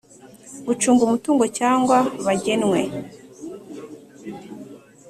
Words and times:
gucunga 0.67 1.01
umutungo 1.07 1.43
cyangwa 1.57 1.97
bagenwe 2.25 2.79